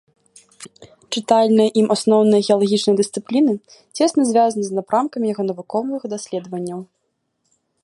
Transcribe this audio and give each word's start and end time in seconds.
Чытальныя 1.15 1.69
ім 1.81 1.87
асноўныя 1.95 2.41
геалагічныя 2.47 2.97
дысцыпліны 3.01 3.53
цесна 3.97 4.21
звязаны 4.31 4.63
з 4.71 4.81
напрамкамі 4.81 5.25
яго 5.35 5.43
навуковых 5.51 6.01
даследаванняў. 6.17 6.79